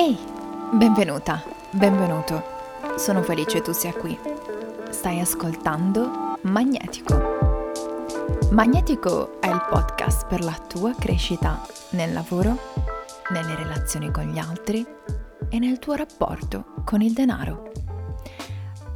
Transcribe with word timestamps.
Ehi, 0.00 0.16
benvenuta, 0.72 1.44
benvenuto. 1.72 2.42
Sono 2.96 3.22
felice 3.22 3.60
tu 3.60 3.72
sia 3.72 3.92
qui. 3.92 4.18
Stai 4.88 5.20
ascoltando 5.20 6.38
Magnetico. 6.44 7.18
Magnetico 8.50 9.38
è 9.42 9.48
il 9.48 9.62
podcast 9.68 10.26
per 10.26 10.42
la 10.42 10.58
tua 10.66 10.94
crescita 10.94 11.60
nel 11.90 12.14
lavoro, 12.14 12.56
nelle 13.28 13.54
relazioni 13.54 14.10
con 14.10 14.24
gli 14.24 14.38
altri 14.38 14.86
e 15.50 15.58
nel 15.58 15.78
tuo 15.78 15.92
rapporto 15.96 16.76
con 16.86 17.02
il 17.02 17.12
denaro. 17.12 17.70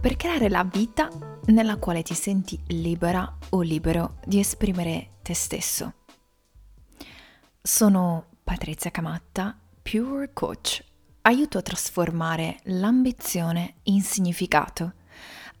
Per 0.00 0.14
creare 0.14 0.48
la 0.48 0.62
vita 0.62 1.08
nella 1.46 1.78
quale 1.78 2.02
ti 2.02 2.14
senti 2.14 2.56
libera 2.68 3.38
o 3.48 3.60
libero 3.60 4.18
di 4.24 4.38
esprimere 4.38 5.14
te 5.22 5.34
stesso. 5.34 5.94
Sono 7.60 8.26
Patrizia 8.44 8.92
Camatta, 8.92 9.56
Pure 9.82 10.30
Coach. 10.32 10.90
Aiuto 11.24 11.58
a 11.58 11.62
trasformare 11.62 12.58
l'ambizione 12.64 13.74
in 13.84 14.02
significato, 14.02 14.94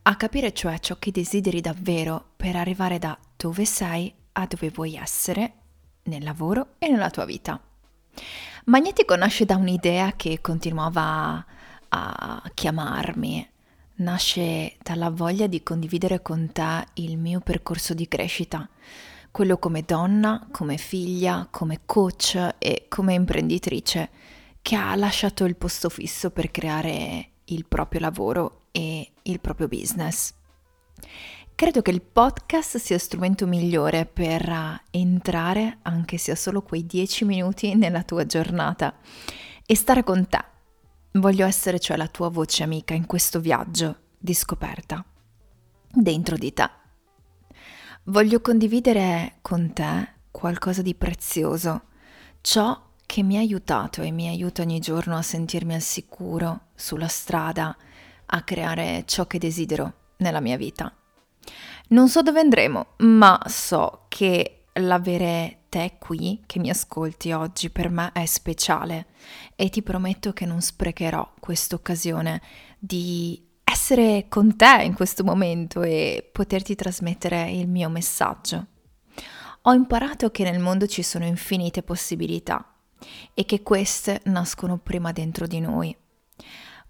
a 0.02 0.16
capire 0.16 0.52
cioè 0.52 0.80
ciò 0.80 0.96
che 0.98 1.12
desideri 1.12 1.60
davvero 1.60 2.30
per 2.34 2.56
arrivare 2.56 2.98
da 2.98 3.16
dove 3.36 3.64
sei 3.64 4.12
a 4.32 4.46
dove 4.46 4.70
vuoi 4.70 4.96
essere 4.96 5.52
nel 6.04 6.24
lavoro 6.24 6.74
e 6.78 6.88
nella 6.88 7.10
tua 7.10 7.24
vita. 7.26 7.60
Magnetico 8.64 9.14
nasce 9.14 9.44
da 9.44 9.54
un'idea 9.54 10.14
che 10.16 10.40
continuava 10.40 11.46
a 11.90 12.50
chiamarmi, 12.52 13.48
nasce 13.96 14.76
dalla 14.82 15.10
voglia 15.10 15.46
di 15.46 15.62
condividere 15.62 16.22
con 16.22 16.50
te 16.50 16.86
il 16.94 17.16
mio 17.18 17.38
percorso 17.38 17.94
di 17.94 18.08
crescita, 18.08 18.68
quello 19.30 19.58
come 19.58 19.82
donna, 19.82 20.44
come 20.50 20.76
figlia, 20.76 21.46
come 21.48 21.82
coach 21.86 22.56
e 22.58 22.86
come 22.88 23.14
imprenditrice 23.14 24.10
che 24.62 24.76
ha 24.76 24.94
lasciato 24.94 25.44
il 25.44 25.56
posto 25.56 25.88
fisso 25.88 26.30
per 26.30 26.50
creare 26.50 27.30
il 27.46 27.66
proprio 27.66 28.00
lavoro 28.00 28.62
e 28.70 29.10
il 29.22 29.40
proprio 29.40 29.68
business. 29.68 30.32
Credo 31.54 31.82
che 31.82 31.90
il 31.90 32.00
podcast 32.00 32.78
sia 32.78 32.96
lo 32.96 33.02
strumento 33.02 33.46
migliore 33.46 34.06
per 34.06 34.82
entrare, 34.90 35.78
anche 35.82 36.16
sia 36.16 36.34
solo 36.34 36.62
quei 36.62 36.86
dieci 36.86 37.24
minuti, 37.24 37.74
nella 37.74 38.02
tua 38.02 38.24
giornata 38.24 38.94
e 39.66 39.76
stare 39.76 40.02
con 40.02 40.26
te. 40.28 40.44
Voglio 41.12 41.44
essere 41.44 41.78
cioè 41.78 41.96
la 41.96 42.08
tua 42.08 42.30
voce 42.30 42.62
amica 42.62 42.94
in 42.94 43.06
questo 43.06 43.38
viaggio 43.38 43.96
di 44.18 44.32
scoperta 44.32 45.04
dentro 45.92 46.36
di 46.36 46.52
te. 46.52 46.70
Voglio 48.04 48.40
condividere 48.40 49.38
con 49.42 49.72
te 49.72 50.08
qualcosa 50.30 50.82
di 50.82 50.94
prezioso, 50.94 51.82
ciò 52.40 52.90
che 53.12 53.22
mi 53.22 53.36
ha 53.36 53.40
aiutato 53.40 54.00
e 54.00 54.10
mi 54.10 54.26
aiuta 54.26 54.62
ogni 54.62 54.78
giorno 54.78 55.18
a 55.18 55.20
sentirmi 55.20 55.74
al 55.74 55.82
sicuro 55.82 56.68
sulla 56.74 57.08
strada, 57.08 57.76
a 58.24 58.40
creare 58.40 59.04
ciò 59.04 59.26
che 59.26 59.36
desidero 59.36 59.92
nella 60.16 60.40
mia 60.40 60.56
vita. 60.56 60.90
Non 61.88 62.08
so 62.08 62.22
dove 62.22 62.40
andremo, 62.40 62.94
ma 63.00 63.38
so 63.48 64.06
che 64.08 64.64
l'avere 64.76 65.64
te 65.68 65.96
qui 65.98 66.42
che 66.46 66.58
mi 66.58 66.70
ascolti 66.70 67.32
oggi 67.32 67.68
per 67.68 67.90
me 67.90 68.12
è 68.14 68.24
speciale 68.24 69.08
e 69.56 69.68
ti 69.68 69.82
prometto 69.82 70.32
che 70.32 70.46
non 70.46 70.62
sprecherò 70.62 71.34
questa 71.38 71.74
occasione 71.74 72.40
di 72.78 73.46
essere 73.62 74.24
con 74.30 74.56
te 74.56 74.84
in 74.84 74.94
questo 74.94 75.22
momento 75.22 75.82
e 75.82 76.26
poterti 76.32 76.74
trasmettere 76.74 77.50
il 77.50 77.68
mio 77.68 77.90
messaggio. 77.90 78.68
Ho 79.64 79.72
imparato 79.74 80.30
che 80.30 80.44
nel 80.44 80.60
mondo 80.60 80.86
ci 80.86 81.02
sono 81.02 81.26
infinite 81.26 81.82
possibilità 81.82 82.71
e 83.34 83.44
che 83.44 83.62
queste 83.62 84.20
nascono 84.24 84.78
prima 84.78 85.12
dentro 85.12 85.46
di 85.46 85.60
noi. 85.60 85.96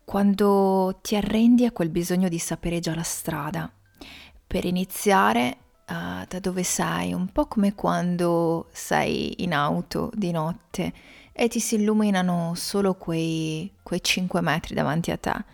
Quando 0.04 0.98
ti 1.02 1.16
arrendi 1.16 1.64
a 1.64 1.72
quel 1.72 1.90
bisogno 1.90 2.28
di 2.28 2.38
sapere 2.38 2.80
già 2.80 2.94
la 2.94 3.02
strada, 3.02 3.72
per 4.46 4.64
iniziare 4.64 5.56
uh, 5.88 6.26
da 6.28 6.38
dove 6.40 6.62
sei, 6.62 7.12
un 7.12 7.28
po' 7.32 7.46
come 7.46 7.74
quando 7.74 8.68
sei 8.72 9.42
in 9.42 9.54
auto 9.54 10.10
di 10.14 10.30
notte 10.30 10.92
e 11.32 11.48
ti 11.48 11.60
si 11.60 11.76
illuminano 11.76 12.52
solo 12.54 12.94
quei, 12.94 13.72
quei 13.82 14.02
5 14.02 14.40
metri 14.40 14.74
davanti 14.74 15.10
a 15.10 15.16
te 15.16 15.44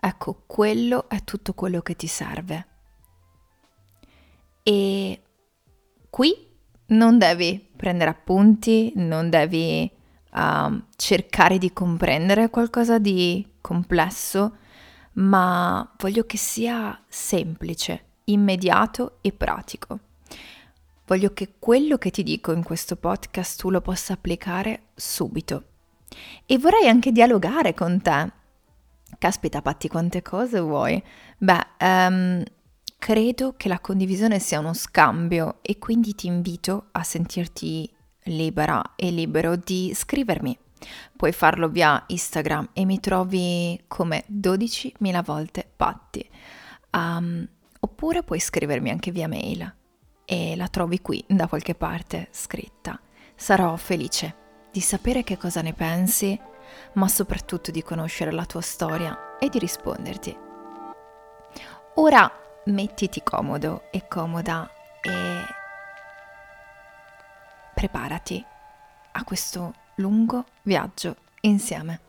Ecco, 0.00 0.44
quello 0.46 1.08
è 1.08 1.24
tutto 1.24 1.54
quello 1.54 1.80
che 1.80 1.96
ti 1.96 2.06
serve. 2.06 2.66
E 4.62 5.22
qui 6.08 6.46
non 6.88 7.18
devi 7.18 7.68
prendere 7.76 8.10
appunti, 8.10 8.92
non 8.94 9.28
devi 9.28 9.90
uh, 10.32 10.82
cercare 10.96 11.58
di 11.58 11.72
comprendere 11.72 12.50
qualcosa 12.50 12.98
di 12.98 13.46
complesso, 13.60 14.56
ma 15.14 15.94
voglio 15.98 16.24
che 16.24 16.36
sia 16.36 17.02
semplice, 17.08 18.04
immediato 18.24 19.18
e 19.20 19.32
pratico. 19.32 19.98
Voglio 21.06 21.32
che 21.32 21.54
quello 21.58 21.96
che 21.96 22.10
ti 22.10 22.22
dico 22.22 22.52
in 22.52 22.62
questo 22.62 22.96
podcast 22.96 23.58
tu 23.60 23.70
lo 23.70 23.80
possa 23.80 24.12
applicare 24.12 24.88
subito. 24.94 25.64
E 26.44 26.58
vorrei 26.58 26.88
anche 26.88 27.12
dialogare 27.12 27.74
con 27.74 28.00
te 28.00 28.32
Caspita, 29.16 29.62
Patti, 29.62 29.88
quante 29.88 30.22
cose 30.22 30.60
vuoi? 30.60 31.02
Beh, 31.38 31.66
um, 31.80 32.42
credo 32.98 33.54
che 33.56 33.68
la 33.68 33.80
condivisione 33.80 34.38
sia 34.38 34.60
uno 34.60 34.74
scambio 34.74 35.58
e 35.62 35.78
quindi 35.78 36.14
ti 36.14 36.26
invito 36.26 36.88
a 36.92 37.02
sentirti 37.02 37.90
libera 38.28 38.94
e 38.96 39.10
libero 39.10 39.56
di 39.56 39.92
scrivermi. 39.94 40.56
Puoi 41.16 41.32
farlo 41.32 41.68
via 41.68 42.02
Instagram 42.06 42.70
e 42.72 42.84
mi 42.84 43.00
trovi 43.00 43.82
come 43.88 44.24
12.000 44.30 45.24
volte 45.24 45.68
Patti. 45.76 46.28
Um, 46.92 47.46
oppure 47.80 48.22
puoi 48.22 48.40
scrivermi 48.40 48.90
anche 48.90 49.10
via 49.10 49.28
mail 49.28 49.74
e 50.24 50.56
la 50.56 50.68
trovi 50.68 51.00
qui 51.00 51.24
da 51.26 51.48
qualche 51.48 51.74
parte 51.74 52.28
scritta. 52.30 53.00
Sarò 53.34 53.76
felice 53.76 54.46
di 54.70 54.80
sapere 54.80 55.24
che 55.24 55.36
cosa 55.36 55.62
ne 55.62 55.72
pensi 55.72 56.38
ma 56.94 57.08
soprattutto 57.08 57.70
di 57.70 57.82
conoscere 57.82 58.30
la 58.30 58.44
tua 58.44 58.60
storia 58.60 59.38
e 59.38 59.48
di 59.48 59.58
risponderti. 59.58 60.36
Ora 61.94 62.30
mettiti 62.66 63.22
comodo 63.22 63.84
e 63.90 64.06
comoda 64.06 64.70
e 65.00 65.57
preparati 67.78 68.44
a 69.12 69.22
questo 69.22 69.72
lungo 69.98 70.46
viaggio 70.62 71.14
insieme. 71.42 72.07